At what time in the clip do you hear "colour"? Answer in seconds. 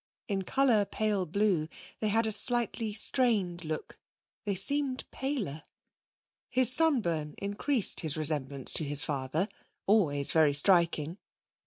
0.41-0.85